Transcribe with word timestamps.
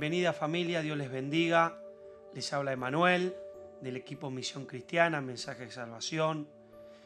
Bienvenida 0.00 0.32
familia, 0.32 0.80
Dios 0.80 0.96
les 0.96 1.10
bendiga. 1.10 1.78
Les 2.32 2.50
habla 2.54 2.72
Emanuel 2.72 3.36
del 3.82 3.98
equipo 3.98 4.30
Misión 4.30 4.64
Cristiana, 4.64 5.20
Mensaje 5.20 5.66
de 5.66 5.70
Salvación. 5.70 6.48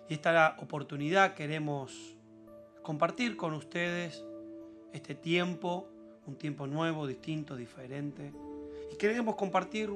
Y 0.08 0.14
esta 0.14 0.54
oportunidad 0.60 1.34
queremos 1.34 2.14
compartir 2.82 3.36
con 3.36 3.52
ustedes 3.54 4.24
este 4.92 5.16
tiempo, 5.16 5.88
un 6.28 6.36
tiempo 6.36 6.68
nuevo, 6.68 7.08
distinto, 7.08 7.56
diferente. 7.56 8.32
Y 8.92 8.96
queremos 8.96 9.34
compartir 9.34 9.90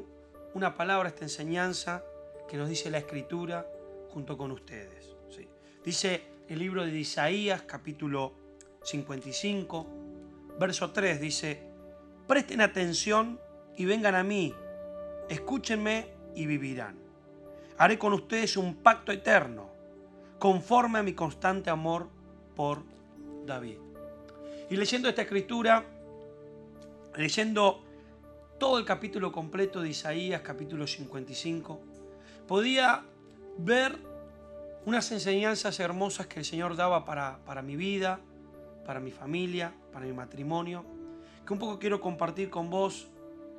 una 0.55 0.75
palabra, 0.75 1.11
esta 1.11 1.25
enseñanza 1.25 2.03
que 2.49 2.57
nos 2.57 2.69
dice 2.69 2.91
la 2.91 2.99
Escritura 2.99 3.65
junto 4.09 4.37
con 4.37 4.51
ustedes. 4.51 5.15
Dice 5.85 6.23
el 6.49 6.59
libro 6.59 6.85
de 6.85 6.99
Isaías, 6.99 7.63
capítulo 7.63 8.33
55, 8.83 9.87
verso 10.59 10.91
3, 10.91 11.21
dice, 11.21 11.68
presten 12.29 12.61
atención 12.61 13.41
y 13.75 13.87
vengan 13.87 14.15
a 14.15 14.23
mí, 14.23 14.55
escúchenme 15.29 16.09
y 16.35 16.47
vivirán. 16.47 16.97
Haré 17.79 17.99
con 17.99 18.13
ustedes 18.13 18.57
un 18.57 18.77
pacto 18.77 19.11
eterno, 19.11 19.71
conforme 20.39 20.99
a 20.99 21.03
mi 21.03 21.15
constante 21.15 21.71
amor 21.71 22.09
por 22.55 22.83
David. 23.47 23.79
Y 24.69 24.77
leyendo 24.77 25.09
esta 25.09 25.23
escritura, 25.23 25.85
leyendo 27.17 27.83
todo 28.59 28.79
el 28.79 28.85
capítulo 28.85 29.33
completo 29.33 29.81
de 29.81 29.89
Isaías, 29.89 30.43
capítulo 30.43 30.87
55, 30.87 31.81
podía 32.47 33.05
ver 33.57 33.97
unas 34.85 35.11
enseñanzas 35.13 35.81
hermosas 35.81 36.27
que 36.27 36.41
el 36.41 36.45
Señor 36.45 36.77
daba 36.77 37.07
para, 37.07 37.39
para 37.47 37.63
mi 37.63 37.77
vida, 37.77 38.21
para 38.85 39.01
mi 39.01 39.13
familia, 39.13 39.73
para 39.93 40.05
mi 40.05 40.13
matrimonio, 40.13 40.98
que 41.49 41.55
un 41.55 41.59
poco 41.59 41.79
quiero 41.79 41.99
compartir 42.03 42.51
con 42.51 42.69
vos 42.69 43.09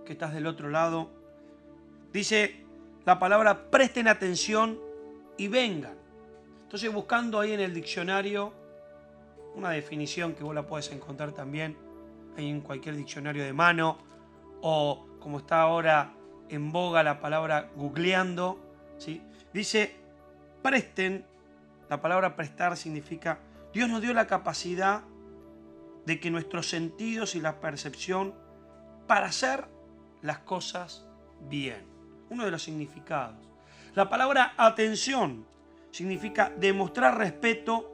que 0.06 0.14
estás 0.14 0.32
del 0.32 0.45
otro 0.45 0.70
lado. 0.70 1.09
Dice 2.14 2.64
la 3.04 3.18
palabra 3.18 3.72
presten 3.72 4.08
atención 4.08 4.80
y 5.40 5.48
vengan. 5.48 5.98
Entonces 6.62 6.94
buscando 6.94 7.40
ahí 7.40 7.52
en 7.52 7.62
el 7.62 7.73
diccionario 7.73 8.54
una 9.56 9.72
definición 9.72 10.36
que 10.36 10.44
vos 10.44 10.54
la 10.54 10.67
puedes 10.67 10.92
encontrar 10.92 11.32
también 11.32 11.76
ahí 12.38 12.48
en 12.48 12.62
cualquier 12.62 12.95
diccionario 12.95 13.44
de 13.44 13.54
mano 13.54 13.98
o 14.62 15.08
como 15.20 15.40
está 15.40 15.62
ahora 15.62 16.14
en 16.48 16.72
boga 16.72 17.02
la 17.02 17.20
palabra 17.20 17.72
googleando, 17.76 18.60
¿sí? 19.00 19.20
dice 19.52 19.95
presten, 20.62 21.26
la 21.90 22.00
palabra 22.00 22.36
prestar 22.36 22.78
significa 22.78 23.40
Dios 23.73 23.90
nos 23.90 24.00
dio 24.00 24.14
la 24.14 24.28
capacidad 24.28 25.02
de 26.10 26.20
que 26.20 26.32
nuestros 26.32 26.68
sentidos 26.68 27.36
y 27.36 27.40
la 27.40 27.60
percepción 27.60 28.34
para 29.06 29.28
hacer 29.28 29.66
las 30.24 30.40
cosas 30.40 31.06
bien. 31.42 31.86
Uno 32.32 32.46
de 32.46 32.50
los 32.50 32.64
significados. 32.64 33.38
La 33.94 34.10
palabra 34.10 34.56
atención 34.58 35.46
significa 35.92 36.52
demostrar 36.58 37.16
respeto, 37.16 37.92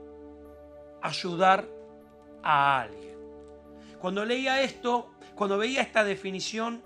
ayudar 1.02 1.68
a 2.42 2.80
alguien. 2.84 3.18
Cuando 4.00 4.24
leía 4.24 4.62
esto, 4.62 5.12
cuando 5.36 5.58
veía 5.58 5.82
esta 5.82 6.06
definición, 6.06 6.82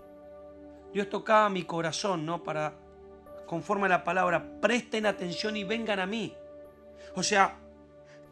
Dios 0.91 1.11
tocaba 1.11 1.47
mi 1.47 1.61
corazón, 1.61 2.25
¿no? 2.25 2.41
Para, 2.41 2.73
conforme 3.45 3.85
a 3.85 3.89
la 3.89 4.03
palabra, 4.03 4.59
presten 4.59 5.05
atención 5.05 5.55
y 5.57 5.63
vengan 5.63 5.99
a 5.99 6.07
mí. 6.07 6.33
O 7.13 7.21
sea, 7.21 7.59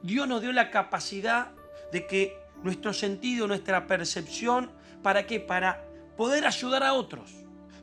Dios 0.02 0.28
nos 0.28 0.42
dio 0.42 0.52
la 0.52 0.72
capacidad 0.72 1.52
de 1.92 2.08
que 2.08 2.47
nuestro 2.64 2.94
sentido, 2.94 3.48
nuestra 3.48 3.88
percepción, 3.88 4.72
¿para 5.04 5.26
qué? 5.26 5.40
Para 5.40 5.84
poder 6.16 6.46
ayudar 6.46 6.84
a 6.84 6.94
otros, 6.94 7.32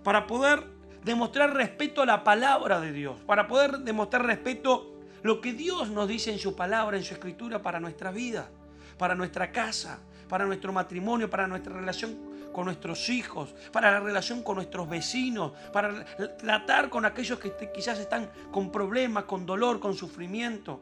para 0.02 0.26
poder 0.26 0.64
demostrar 1.04 1.54
respeto 1.54 2.02
a 2.02 2.06
la 2.06 2.24
palabra 2.24 2.80
de 2.80 2.92
Dios, 2.92 3.20
para 3.26 3.46
poder 3.46 3.78
demostrar 3.78 4.26
respeto 4.26 4.94
lo 5.22 5.40
que 5.40 5.52
Dios 5.52 5.90
nos 5.90 6.08
dice 6.08 6.32
en 6.32 6.38
su 6.38 6.54
palabra, 6.54 6.96
en 6.96 7.04
su 7.04 7.14
escritura 7.14 7.62
para 7.62 7.80
nuestra 7.80 8.10
vida, 8.10 8.50
para 8.98 9.14
nuestra 9.14 9.52
casa, 9.52 10.00
para 10.28 10.44
nuestro 10.46 10.72
matrimonio, 10.72 11.30
para 11.30 11.46
nuestra 11.46 11.74
relación 11.74 12.34
con 12.52 12.66
nuestros 12.66 13.08
hijos, 13.08 13.54
para 13.72 13.90
la 13.90 14.00
relación 14.00 14.42
con 14.42 14.56
nuestros 14.56 14.88
vecinos, 14.88 15.52
para 15.72 16.04
tratar 16.38 16.88
con 16.88 17.04
aquellos 17.04 17.38
que 17.38 17.52
quizás 17.72 17.98
están 17.98 18.30
con 18.50 18.70
problemas, 18.70 19.24
con 19.24 19.44
dolor, 19.44 19.80
con 19.80 19.94
sufrimiento. 19.94 20.80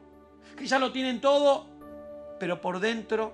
Quizás 0.57 0.79
lo 0.79 0.91
tienen 0.91 1.19
todo, 1.19 1.65
pero 2.39 2.61
por 2.61 2.79
dentro 2.79 3.33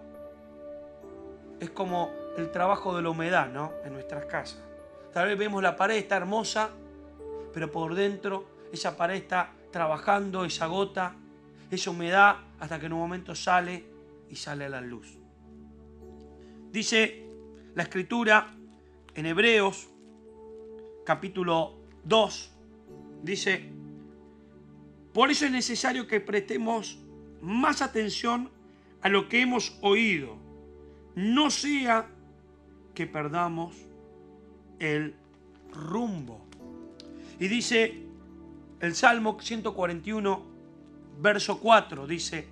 es 1.59 1.69
como 1.69 2.11
el 2.37 2.51
trabajo 2.51 2.95
de 2.95 3.01
la 3.01 3.09
humedad, 3.09 3.49
¿no? 3.51 3.73
En 3.83 3.93
nuestras 3.93 4.25
casas. 4.25 4.63
Tal 5.13 5.27
vez 5.27 5.37
vemos 5.37 5.61
la 5.61 5.75
pared, 5.75 5.97
está 5.97 6.17
hermosa, 6.17 6.69
pero 7.53 7.71
por 7.71 7.95
dentro 7.95 8.45
esa 8.71 8.95
pared 8.95 9.15
está 9.15 9.51
trabajando, 9.71 10.45
esa 10.45 10.67
gota, 10.67 11.15
esa 11.71 11.89
humedad, 11.89 12.37
hasta 12.59 12.79
que 12.79 12.85
en 12.85 12.93
un 12.93 12.99
momento 12.99 13.35
sale 13.35 13.85
y 14.29 14.35
sale 14.35 14.65
a 14.65 14.69
la 14.69 14.81
luz. 14.81 15.17
Dice 16.71 17.25
la 17.75 17.83
escritura 17.83 18.55
en 19.15 19.25
Hebreos, 19.25 19.89
capítulo 21.05 21.75
2, 22.03 22.51
dice, 23.23 23.69
por 25.13 25.31
eso 25.31 25.45
es 25.45 25.51
necesario 25.51 26.07
que 26.07 26.21
prestemos 26.21 26.99
más 27.41 27.81
atención 27.81 28.51
a 29.01 29.09
lo 29.09 29.27
que 29.27 29.41
hemos 29.41 29.77
oído 29.81 30.48
no 31.15 31.49
sea 31.49 32.07
que 32.93 33.07
perdamos 33.07 33.75
el 34.79 35.15
rumbo. 35.71 36.45
Y 37.39 37.47
dice 37.47 38.03
el 38.79 38.95
Salmo 38.95 39.39
141, 39.39 40.45
verso 41.21 41.59
4, 41.59 42.07
dice, 42.07 42.47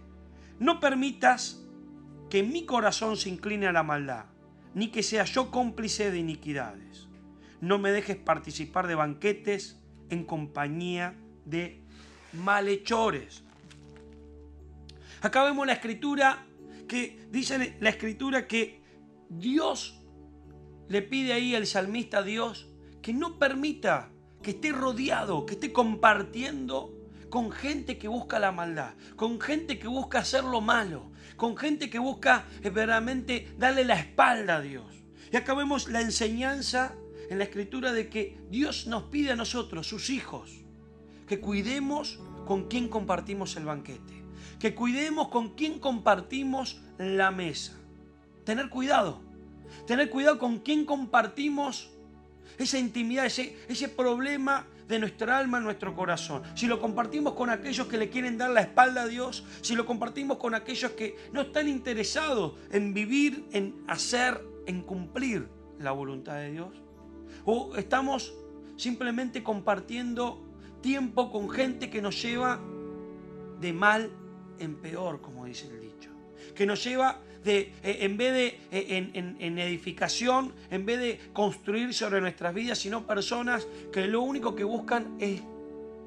no 0.60 0.80
permitas 0.80 1.64
que 2.30 2.44
mi 2.44 2.66
corazón 2.66 3.18
se 3.18 3.30
incline 3.30 3.68
a 3.68 3.72
la 3.72 3.84
maldad, 3.84 4.26
ni 4.74 4.90
que 4.90 5.04
sea 5.04 5.24
yo 5.24 5.52
cómplice 5.52 6.12
de 6.12 6.20
iniquidades. 6.20 7.08
No 7.62 7.80
me 7.80 7.92
dejes 7.92 8.18
participar 8.18 8.88
de 8.88 8.96
banquetes 8.96 9.80
en 10.10 10.24
compañía 10.26 11.16
de 11.46 11.82
malhechores. 12.34 13.44
Acá 15.22 15.44
vemos 15.44 15.66
la 15.66 15.74
escritura 15.74 16.46
que 16.88 17.28
dice 17.32 17.78
la 17.80 17.90
escritura 17.90 18.48
que 18.48 18.82
Dios 19.30 20.00
le 20.88 21.02
pide 21.02 21.34
ahí 21.34 21.54
al 21.56 21.68
salmista 21.68 22.20
a 22.20 22.24
Dios 22.24 22.68
que 23.02 23.14
no 23.14 23.38
permita 23.38 24.12
que 24.42 24.52
esté 24.52 24.72
rodeado, 24.72 25.46
que 25.46 25.54
esté 25.56 25.74
compartiendo 25.74 26.94
con 27.30 27.52
gente 27.52 27.98
que 27.98 28.08
busca 28.08 28.40
la 28.40 28.52
maldad, 28.52 28.94
con 29.16 29.40
gente 29.42 29.78
que 29.80 29.88
busca 29.88 30.20
hacer 30.20 30.44
lo 30.44 30.62
malo, 30.62 31.12
con 31.36 31.58
gente 31.58 31.90
que 31.90 32.00
busca 32.00 32.46
eh, 32.64 32.70
verdaderamente 32.70 33.54
darle 33.58 33.84
la 33.84 33.96
espalda 33.96 34.58
a 34.58 34.62
Dios. 34.62 34.86
Y 35.32 35.36
acá 35.36 35.54
vemos 35.54 35.90
la 35.90 36.02
enseñanza 36.02 36.96
en 37.30 37.38
la 37.38 37.44
escritura 37.44 37.92
de 37.92 38.10
que 38.10 38.38
Dios 38.50 38.88
nos 38.88 39.04
pide 39.04 39.32
a 39.32 39.36
nosotros, 39.36 39.88
sus 39.88 40.10
hijos, 40.10 40.64
que 41.28 41.42
cuidemos 41.42 42.20
con 42.46 42.70
quien 42.70 42.88
compartimos 42.88 43.58
el 43.58 43.66
banquete 43.66 44.17
que 44.60 44.74
cuidemos 44.76 45.30
con 45.30 45.56
quién 45.56 45.80
compartimos 45.80 46.82
la 46.98 47.32
mesa. 47.32 47.74
Tener 48.44 48.70
cuidado. 48.70 49.22
Tener 49.86 50.10
cuidado 50.10 50.40
con 50.40 50.60
quién 50.60 50.86
compartimos 50.86 51.92
esa 52.58 52.80
intimidad, 52.80 53.26
ese, 53.26 53.58
ese 53.68 53.90
problema 53.90 54.66
de 54.88 55.00
nuestra 55.00 55.38
alma, 55.38 55.60
nuestro 55.60 55.96
corazón. 55.96 56.44
Si 56.56 56.66
lo 56.66 56.80
compartimos 56.80 57.34
con 57.34 57.50
aquellos 57.50 57.88
que 57.88 57.98
le 57.98 58.10
quieren 58.10 58.38
dar 58.38 58.50
la 58.52 58.62
espalda 58.62 59.04
a 59.04 59.08
Dios, 59.08 59.44
si 59.62 59.76
lo 59.76 59.86
compartimos 59.86 60.38
con 60.38 60.56
aquellos 60.56 60.92
que 60.92 61.18
no 61.34 61.42
están 61.42 61.68
interesados 61.68 62.54
en 62.72 62.94
vivir, 62.94 63.46
en 63.52 63.84
hacer, 63.88 64.42
en 64.66 64.82
cumplir 64.82 65.50
la 65.80 65.92
voluntad 65.92 66.36
de 66.36 66.52
Dios. 66.52 66.70
O 67.46 67.76
estamos 67.76 68.34
simplemente 68.78 69.44
compartiendo 69.44 70.42
tiempo 70.82 71.32
con 71.32 71.50
gente 71.50 71.90
que 71.90 72.02
nos 72.02 72.22
lleva 72.22 72.60
de 73.60 73.74
mal 73.74 74.12
en 74.60 74.76
peor, 74.76 75.22
como 75.22 75.46
dice 75.46 75.68
el 75.68 75.80
dicho. 75.80 76.10
Que 76.56 76.66
nos 76.66 76.84
lleva 76.84 77.20
de, 77.44 77.74
eh, 77.84 77.98
en 78.02 78.18
vez 78.18 78.34
de 78.34 78.48
eh, 78.72 79.12
en, 79.14 79.60
edificación, 79.60 80.54
en 80.70 80.86
vez 80.86 81.00
de 81.00 81.20
construir 81.34 81.94
sobre 81.94 82.22
nuestras 82.22 82.54
vidas, 82.54 82.78
sino 82.78 83.06
personas 83.06 83.68
que 83.92 84.06
lo 84.08 84.22
único 84.22 84.56
que 84.56 84.64
buscan 84.64 85.16
es 85.20 85.42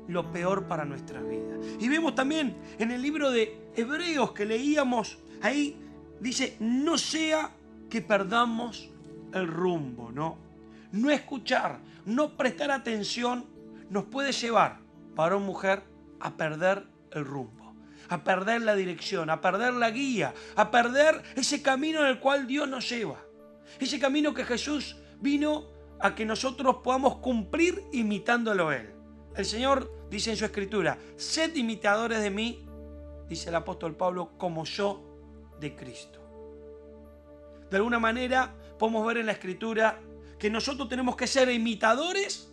lo 0.08 0.30
peor 0.32 0.66
para 0.66 0.84
nuestras 0.84 1.26
vidas. 1.26 1.58
Y 1.78 1.88
vemos 1.88 2.14
también 2.14 2.56
en 2.78 2.90
el 2.90 3.00
libro 3.00 3.30
de 3.30 3.56
Hebreos 3.76 4.32
que 4.32 4.44
leíamos, 4.44 5.18
ahí 5.42 5.76
dice, 6.20 6.56
no 6.60 6.98
sea 6.98 7.50
que 7.88 8.02
perdamos 8.02 8.90
el 9.32 9.46
rumbo, 9.46 10.10
¿no? 10.12 10.36
No 10.92 11.10
escuchar, 11.10 11.78
no 12.04 12.36
prestar 12.36 12.70
atención 12.70 13.44
nos 13.88 14.04
puede 14.04 14.32
llevar, 14.32 14.78
para 15.14 15.36
una 15.36 15.46
mujer, 15.46 15.82
a 16.20 16.36
perder 16.36 16.84
el 17.12 17.24
rumbo 17.24 17.59
a 18.10 18.24
perder 18.24 18.62
la 18.62 18.74
dirección, 18.74 19.30
a 19.30 19.40
perder 19.40 19.72
la 19.72 19.90
guía, 19.90 20.34
a 20.56 20.70
perder 20.70 21.22
ese 21.36 21.62
camino 21.62 22.00
en 22.00 22.08
el 22.08 22.18
cual 22.18 22.46
Dios 22.46 22.68
nos 22.68 22.88
lleva. 22.90 23.24
Ese 23.78 24.00
camino 24.00 24.34
que 24.34 24.44
Jesús 24.44 24.96
vino 25.20 25.68
a 26.00 26.14
que 26.16 26.26
nosotros 26.26 26.78
podamos 26.82 27.18
cumplir 27.18 27.84
imitándolo 27.92 28.68
a 28.68 28.76
Él. 28.76 28.92
El 29.36 29.46
Señor 29.46 30.08
dice 30.10 30.30
en 30.30 30.36
su 30.36 30.44
escritura, 30.44 30.98
sed 31.16 31.54
imitadores 31.54 32.20
de 32.20 32.30
mí, 32.30 32.66
dice 33.28 33.48
el 33.48 33.54
apóstol 33.54 33.96
Pablo, 33.96 34.32
como 34.36 34.64
yo 34.64 35.04
de 35.60 35.76
Cristo. 35.76 36.18
De 37.70 37.76
alguna 37.76 38.00
manera 38.00 38.52
podemos 38.76 39.06
ver 39.06 39.18
en 39.18 39.26
la 39.26 39.32
escritura 39.32 40.00
que 40.36 40.50
nosotros 40.50 40.88
tenemos 40.88 41.14
que 41.14 41.28
ser 41.28 41.48
imitadores 41.48 42.50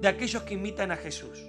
de 0.00 0.06
aquellos 0.06 0.44
que 0.44 0.54
imitan 0.54 0.92
a 0.92 0.96
Jesús. 0.96 1.40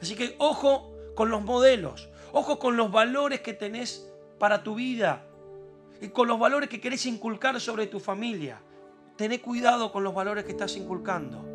Así 0.00 0.16
que 0.16 0.34
ojo 0.38 0.92
con 1.14 1.30
los 1.30 1.42
modelos, 1.42 2.08
ojo 2.32 2.58
con 2.58 2.76
los 2.76 2.90
valores 2.90 3.40
que 3.40 3.52
tenés 3.52 4.10
para 4.38 4.62
tu 4.62 4.74
vida 4.74 5.24
y 6.00 6.08
con 6.08 6.26
los 6.26 6.38
valores 6.38 6.68
que 6.68 6.80
querés 6.80 7.06
inculcar 7.06 7.60
sobre 7.60 7.86
tu 7.86 8.00
familia. 8.00 8.60
Tené 9.16 9.40
cuidado 9.40 9.92
con 9.92 10.02
los 10.02 10.14
valores 10.14 10.44
que 10.44 10.50
estás 10.50 10.76
inculcando. 10.76 11.48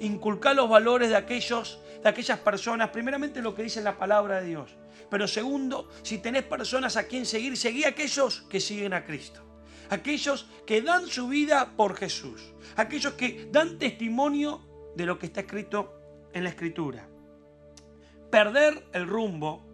Inculcar 0.00 0.54
los 0.54 0.68
valores 0.68 1.08
de 1.08 1.16
aquellos, 1.16 1.80
de 2.02 2.08
aquellas 2.08 2.38
personas, 2.38 2.90
primeramente 2.90 3.42
lo 3.42 3.54
que 3.54 3.64
dice 3.64 3.82
la 3.82 3.98
palabra 3.98 4.40
de 4.40 4.46
Dios. 4.46 4.76
Pero 5.10 5.26
segundo, 5.26 5.88
si 6.02 6.18
tenés 6.18 6.44
personas 6.44 6.96
a 6.96 7.08
quien 7.08 7.26
seguir, 7.26 7.56
seguí 7.56 7.84
a 7.84 7.88
aquellos 7.88 8.42
que 8.42 8.60
siguen 8.60 8.94
a 8.94 9.04
Cristo. 9.04 9.42
Aquellos 9.90 10.46
que 10.66 10.82
dan 10.82 11.06
su 11.06 11.28
vida 11.28 11.72
por 11.76 11.96
Jesús. 11.96 12.52
Aquellos 12.76 13.14
que 13.14 13.48
dan 13.50 13.78
testimonio 13.78 14.60
de 14.94 15.06
lo 15.06 15.18
que 15.18 15.26
está 15.26 15.40
escrito 15.40 16.28
en 16.32 16.44
la 16.44 16.50
Escritura. 16.50 17.08
Perder 18.30 18.86
el 18.92 19.08
rumbo 19.08 19.67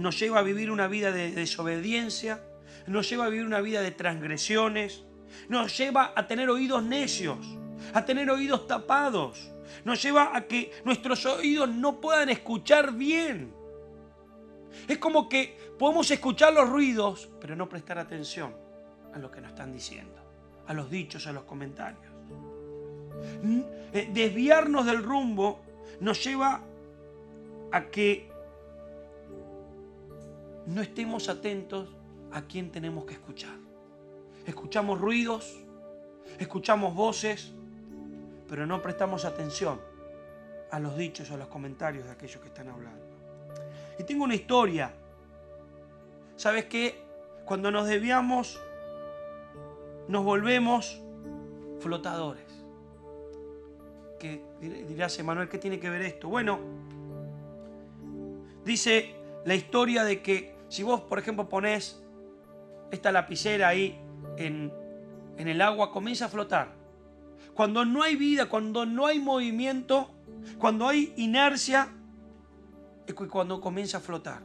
nos 0.00 0.18
lleva 0.18 0.38
a 0.38 0.42
vivir 0.42 0.70
una 0.70 0.88
vida 0.88 1.12
de 1.12 1.30
desobediencia, 1.32 2.42
nos 2.86 3.08
lleva 3.08 3.26
a 3.26 3.28
vivir 3.28 3.44
una 3.44 3.60
vida 3.60 3.82
de 3.82 3.90
transgresiones, 3.90 5.04
nos 5.48 5.76
lleva 5.76 6.12
a 6.16 6.26
tener 6.26 6.48
oídos 6.48 6.82
necios, 6.82 7.38
a 7.92 8.04
tener 8.04 8.30
oídos 8.30 8.66
tapados, 8.66 9.50
nos 9.84 10.02
lleva 10.02 10.34
a 10.34 10.46
que 10.46 10.72
nuestros 10.84 11.26
oídos 11.26 11.68
no 11.68 12.00
puedan 12.00 12.30
escuchar 12.30 12.94
bien. 12.94 13.52
Es 14.88 14.96
como 14.98 15.28
que 15.28 15.56
podemos 15.78 16.10
escuchar 16.10 16.54
los 16.54 16.68
ruidos, 16.68 17.28
pero 17.38 17.54
no 17.54 17.68
prestar 17.68 17.98
atención 17.98 18.54
a 19.12 19.18
lo 19.18 19.30
que 19.30 19.42
nos 19.42 19.50
están 19.50 19.70
diciendo, 19.70 20.16
a 20.66 20.72
los 20.72 20.90
dichos, 20.90 21.26
a 21.26 21.32
los 21.32 21.44
comentarios. 21.44 22.10
Eh, 23.92 24.08
desviarnos 24.14 24.86
del 24.86 25.02
rumbo 25.02 25.60
nos 26.00 26.24
lleva 26.24 26.62
a 27.70 27.84
que 27.86 28.29
no 30.66 30.82
estemos 30.82 31.28
atentos 31.28 31.88
a 32.32 32.42
quién 32.42 32.70
tenemos 32.70 33.04
que 33.04 33.14
escuchar. 33.14 33.56
Escuchamos 34.46 35.00
ruidos, 35.00 35.58
escuchamos 36.38 36.94
voces, 36.94 37.52
pero 38.48 38.66
no 38.66 38.82
prestamos 38.82 39.24
atención 39.24 39.80
a 40.70 40.78
los 40.78 40.96
dichos 40.96 41.30
o 41.30 41.34
a 41.34 41.36
los 41.36 41.48
comentarios 41.48 42.04
de 42.04 42.12
aquellos 42.12 42.40
que 42.40 42.48
están 42.48 42.68
hablando. 42.68 43.04
Y 43.98 44.04
tengo 44.04 44.24
una 44.24 44.34
historia. 44.34 44.92
¿Sabes 46.36 46.64
qué? 46.66 47.02
Cuando 47.44 47.70
nos 47.70 47.86
desviamos, 47.86 48.60
nos 50.08 50.24
volvemos 50.24 51.00
flotadores. 51.80 52.64
¿Qué 54.18 54.42
dirás, 54.60 55.18
Emanuel, 55.18 55.48
qué 55.48 55.58
tiene 55.58 55.80
que 55.80 55.90
ver 55.90 56.02
esto? 56.02 56.28
Bueno, 56.28 56.58
dice 58.64 59.19
la 59.44 59.54
historia 59.54 60.04
de 60.04 60.22
que 60.22 60.54
si 60.68 60.82
vos, 60.82 61.00
por 61.00 61.18
ejemplo, 61.18 61.48
pones 61.48 62.02
esta 62.90 63.12
lapicera 63.12 63.68
ahí 63.68 63.98
en, 64.36 64.72
en 65.36 65.48
el 65.48 65.60
agua, 65.60 65.92
comienza 65.92 66.26
a 66.26 66.28
flotar. 66.28 66.72
Cuando 67.54 67.84
no 67.84 68.02
hay 68.02 68.16
vida, 68.16 68.48
cuando 68.48 68.86
no 68.86 69.06
hay 69.06 69.18
movimiento, 69.18 70.10
cuando 70.58 70.88
hay 70.88 71.12
inercia, 71.16 71.88
es 73.06 73.14
cuando 73.14 73.60
comienza 73.60 73.98
a 73.98 74.00
flotar. 74.00 74.42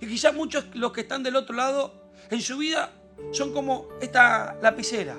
Y 0.00 0.06
quizás 0.06 0.34
muchos 0.34 0.74
los 0.74 0.92
que 0.92 1.02
están 1.02 1.22
del 1.22 1.36
otro 1.36 1.54
lado, 1.54 2.10
en 2.30 2.40
su 2.40 2.58
vida, 2.58 2.92
son 3.30 3.52
como 3.52 3.88
esta 4.00 4.56
lapicera, 4.60 5.16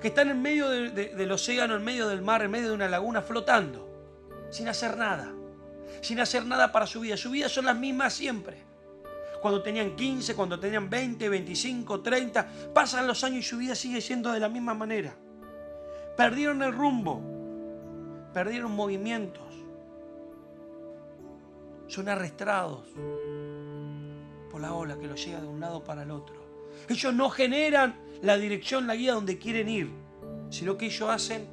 que 0.00 0.08
están 0.08 0.30
en 0.30 0.42
medio 0.42 0.68
del 0.68 1.30
océano, 1.30 1.76
en 1.76 1.84
medio 1.84 2.08
del 2.08 2.22
mar, 2.22 2.42
en 2.42 2.50
medio 2.50 2.68
de 2.68 2.74
una 2.74 2.88
laguna, 2.88 3.22
flotando, 3.22 3.88
sin 4.50 4.68
hacer 4.68 4.96
nada, 4.96 5.32
sin 6.00 6.20
hacer 6.20 6.46
nada 6.46 6.72
para 6.72 6.86
su 6.86 7.00
vida. 7.00 7.16
Su 7.16 7.30
vida 7.30 7.48
son 7.48 7.66
las 7.66 7.76
mismas 7.76 8.12
siempre. 8.14 8.56
Cuando 9.40 9.62
tenían 9.62 9.96
15, 9.96 10.34
cuando 10.34 10.58
tenían 10.58 10.88
20, 10.88 11.28
25, 11.28 12.00
30, 12.00 12.48
pasan 12.72 13.06
los 13.06 13.24
años 13.24 13.40
y 13.40 13.48
su 13.48 13.58
vida 13.58 13.74
sigue 13.74 14.00
siendo 14.00 14.30
de 14.32 14.38
la 14.38 14.48
misma 14.48 14.72
manera. 14.74 15.14
Perdieron 16.16 16.62
el 16.62 16.72
rumbo, 16.72 17.20
perdieron 18.32 18.70
movimientos, 18.70 19.42
son 21.88 22.08
arrastrados 22.08 22.84
por 24.50 24.60
la 24.60 24.74
ola 24.74 24.98
que 24.98 25.06
los 25.06 25.24
lleva 25.24 25.40
de 25.40 25.46
un 25.46 25.58
lado 25.58 25.82
para 25.82 26.02
el 26.02 26.10
otro. 26.10 26.36
Ellos 26.88 27.12
no 27.12 27.28
generan 27.28 27.96
la 28.22 28.36
dirección, 28.36 28.86
la 28.86 28.94
guía 28.94 29.14
donde 29.14 29.38
quieren 29.38 29.68
ir, 29.68 29.90
sino 30.50 30.76
que 30.76 30.86
ellos 30.86 31.08
hacen 31.08 31.46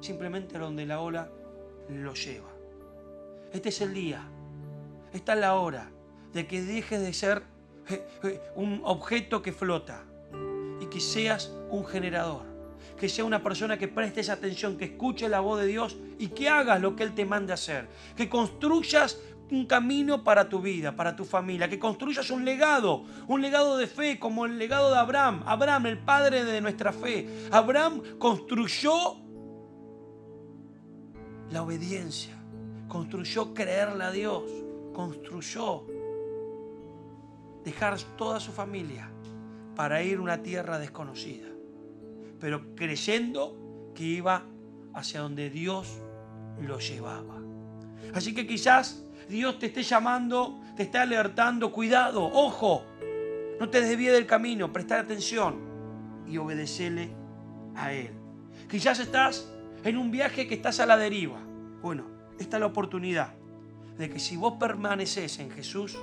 simplemente 0.00 0.58
donde 0.58 0.86
la 0.86 1.00
ola 1.00 1.30
los 1.88 2.24
lleva. 2.24 2.51
Este 3.52 3.68
es 3.68 3.80
el 3.80 3.94
día, 3.94 4.22
esta 5.12 5.34
es 5.34 5.38
la 5.38 5.54
hora 5.56 5.90
de 6.32 6.46
que 6.46 6.62
dejes 6.62 7.00
de 7.00 7.12
ser 7.12 7.42
eh, 7.88 8.06
eh, 8.24 8.40
un 8.56 8.80
objeto 8.84 9.42
que 9.42 9.52
flota 9.52 10.04
y 10.80 10.86
que 10.86 11.00
seas 11.00 11.52
un 11.70 11.84
generador 11.84 12.52
que 12.98 13.08
sea 13.08 13.24
una 13.24 13.42
persona 13.42 13.78
que 13.78 13.88
prestes 13.88 14.28
atención, 14.28 14.76
que 14.76 14.84
escuche 14.84 15.28
la 15.28 15.40
voz 15.40 15.60
de 15.60 15.66
Dios 15.66 15.96
y 16.18 16.28
que 16.28 16.48
hagas 16.48 16.80
lo 16.80 16.94
que 16.94 17.02
Él 17.02 17.14
te 17.14 17.24
mande 17.24 17.52
hacer. 17.52 17.88
Que 18.16 18.28
construyas 18.28 19.18
un 19.50 19.66
camino 19.66 20.22
para 20.22 20.48
tu 20.48 20.60
vida, 20.60 20.94
para 20.94 21.16
tu 21.16 21.24
familia, 21.24 21.68
que 21.68 21.78
construyas 21.78 22.30
un 22.30 22.44
legado, 22.44 23.04
un 23.26 23.42
legado 23.42 23.76
de 23.76 23.86
fe 23.86 24.18
como 24.18 24.46
el 24.46 24.58
legado 24.58 24.90
de 24.90 24.98
Abraham, 24.98 25.42
Abraham, 25.46 25.86
el 25.86 25.98
padre 25.98 26.44
de 26.44 26.60
nuestra 26.60 26.92
fe. 26.92 27.28
Abraham 27.50 28.02
construyó 28.18 29.16
la 31.50 31.62
obediencia, 31.62 32.41
construyó 32.92 33.54
creerle 33.54 34.04
a 34.04 34.10
Dios, 34.10 34.42
construyó 34.92 35.86
dejar 37.64 37.98
toda 38.18 38.38
su 38.38 38.52
familia 38.52 39.08
para 39.74 40.02
ir 40.02 40.18
a 40.18 40.20
una 40.20 40.42
tierra 40.42 40.78
desconocida, 40.78 41.48
pero 42.38 42.74
creyendo 42.74 43.92
que 43.94 44.04
iba 44.04 44.44
hacia 44.92 45.20
donde 45.20 45.48
Dios 45.48 46.02
lo 46.60 46.80
llevaba. 46.80 47.40
Así 48.12 48.34
que 48.34 48.46
quizás 48.46 49.06
Dios 49.26 49.58
te 49.58 49.68
esté 49.68 49.82
llamando, 49.82 50.60
te 50.76 50.82
esté 50.82 50.98
alertando, 50.98 51.72
cuidado, 51.72 52.22
ojo, 52.22 52.84
no 53.58 53.70
te 53.70 53.80
desvíe 53.80 54.12
del 54.12 54.26
camino, 54.26 54.70
prestar 54.70 55.00
atención 55.00 55.56
y 56.28 56.36
obedecele 56.36 57.08
a 57.74 57.90
Él. 57.94 58.10
Quizás 58.70 58.98
estás 58.98 59.50
en 59.82 59.96
un 59.96 60.10
viaje 60.10 60.46
que 60.46 60.56
estás 60.56 60.78
a 60.78 60.84
la 60.84 60.98
deriva. 60.98 61.40
Bueno, 61.80 62.11
esta 62.38 62.56
es 62.56 62.60
la 62.60 62.66
oportunidad 62.66 63.34
de 63.98 64.10
que 64.10 64.18
si 64.18 64.36
vos 64.36 64.54
permaneces 64.58 65.38
en 65.38 65.50
Jesús, 65.50 65.98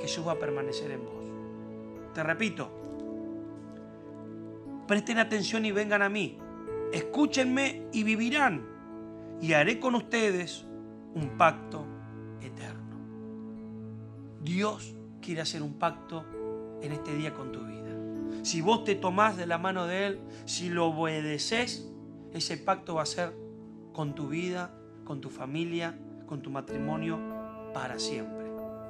Jesús 0.00 0.26
va 0.26 0.32
a 0.32 0.38
permanecer 0.38 0.90
en 0.90 1.04
vos. 1.04 1.24
Te 2.14 2.22
repito, 2.22 2.70
presten 4.86 5.18
atención 5.18 5.64
y 5.64 5.72
vengan 5.72 6.02
a 6.02 6.08
mí. 6.08 6.38
Escúchenme 6.92 7.86
y 7.92 8.02
vivirán. 8.02 8.66
Y 9.40 9.54
haré 9.54 9.80
con 9.80 9.94
ustedes 9.94 10.66
un 11.14 11.36
pacto 11.36 11.86
eterno. 12.40 12.96
Dios 14.42 14.94
quiere 15.20 15.40
hacer 15.40 15.62
un 15.62 15.74
pacto 15.74 16.24
en 16.82 16.92
este 16.92 17.14
día 17.14 17.32
con 17.32 17.52
tu 17.52 17.64
vida. 17.64 17.90
Si 18.42 18.60
vos 18.60 18.84
te 18.84 18.94
tomás 18.94 19.36
de 19.36 19.46
la 19.46 19.58
mano 19.58 19.86
de 19.86 20.06
Él, 20.06 20.20
si 20.44 20.68
lo 20.68 20.86
obedeces, 20.88 21.88
ese 22.32 22.56
pacto 22.56 22.96
va 22.96 23.02
a 23.02 23.06
ser 23.06 23.34
con 23.92 24.14
tu 24.14 24.28
vida, 24.28 24.76
con 25.12 25.20
tu 25.20 25.28
familia, 25.28 25.94
con 26.24 26.40
tu 26.40 26.48
matrimonio 26.48 27.18
para 27.74 27.98
siempre. 27.98 28.46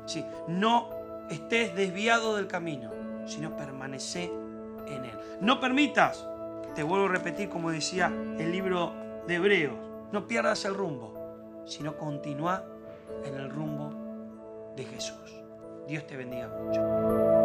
Sí, 0.07 0.25
no 0.47 0.89
estés 1.29 1.75
desviado 1.75 2.37
del 2.37 2.47
camino, 2.47 2.93
sino 3.27 3.57
permanece 3.57 4.31
en 4.87 5.05
Él. 5.05 5.19
No 5.41 5.59
permitas, 5.59 6.25
te 6.77 6.85
vuelvo 6.85 7.07
a 7.07 7.09
repetir 7.09 7.49
como 7.49 7.73
decía 7.73 8.07
el 8.39 8.53
libro 8.53 8.93
de 9.27 9.35
Hebreos, 9.35 9.75
no 10.13 10.29
pierdas 10.29 10.65
el 10.65 10.77
rumbo, 10.77 11.13
sino 11.67 11.99
continúa 11.99 12.67
en 13.25 13.35
el 13.35 13.51
rumbo 13.51 13.93
de 14.77 14.85
Jesús. 14.85 15.43
Dios 15.89 16.07
te 16.07 16.17
bendiga 16.17 16.47
mucho. 16.47 17.42